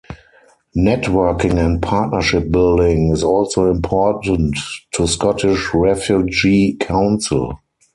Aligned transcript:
Networking 0.75 1.63
and 1.63 1.79
partnership-building 1.79 3.11
is 3.13 3.23
also 3.23 3.69
important 3.69 4.57
to 4.93 5.05
Scottish 5.05 5.71
Refugee 5.75 6.73
Council. 6.79 7.59